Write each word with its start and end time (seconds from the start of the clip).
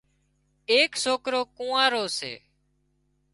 ايڪ 0.71 0.91
سوڪرو 1.03 1.41
ڪونئارو 1.57 2.03
سي 2.17 2.33